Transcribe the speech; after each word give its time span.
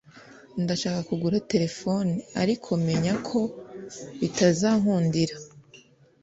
Ndashaka 0.63 0.99
kugura 1.09 1.43
telephone… 1.51 2.11
ariko 2.41 2.69
menya 2.85 3.13
ko 3.27 3.39
bitazankundira. 4.19 5.35